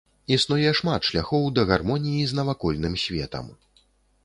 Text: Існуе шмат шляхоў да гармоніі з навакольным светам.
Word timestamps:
Існуе 0.35 0.71
шмат 0.79 1.01
шляхоў 1.09 1.45
да 1.59 1.67
гармоніі 1.73 2.25
з 2.31 2.41
навакольным 2.41 2.99
светам. 3.05 3.45